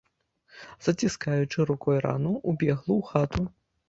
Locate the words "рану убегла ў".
2.05-3.07